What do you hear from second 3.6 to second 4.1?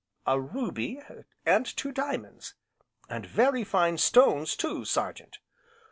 fine